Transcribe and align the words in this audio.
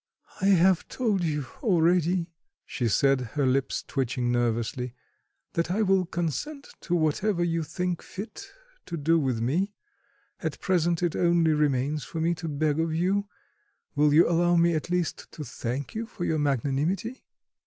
"I 0.41 0.47
have 0.47 0.87
told 0.87 1.23
you 1.23 1.45
already," 1.61 2.31
she 2.65 2.87
said, 2.87 3.21
her 3.33 3.45
lips 3.45 3.83
twitching 3.83 4.31
nervously, 4.31 4.95
"that 5.53 5.69
I 5.69 5.83
will 5.83 6.07
consent 6.07 6.69
to 6.81 6.95
whatever 6.95 7.43
you 7.43 7.61
think 7.61 8.01
fit 8.01 8.49
to 8.87 8.97
do 8.97 9.19
with 9.19 9.41
me; 9.41 9.75
at 10.39 10.59
present 10.59 11.03
it 11.03 11.15
only 11.15 11.53
remains 11.53 12.03
for 12.03 12.19
me 12.19 12.33
to 12.33 12.47
beg 12.47 12.79
of 12.79 12.95
you 12.95 13.27
will 13.93 14.11
you 14.11 14.27
allow 14.27 14.55
me 14.55 14.73
at 14.73 14.89
least 14.89 15.31
to 15.33 15.43
thank 15.43 15.93
you 15.93 16.07
for 16.07 16.23
your 16.25 16.39
magnanimity?" 16.39 17.23